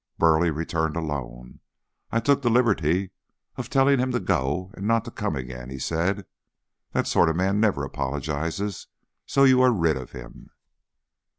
[0.17, 1.59] Burleigh returned alone.
[2.11, 3.11] "I took the liberty
[3.55, 6.25] of telling him to go and not to come again," he said.
[6.93, 8.87] "That sort of man never apologizes,
[9.27, 10.49] so you are rid of him."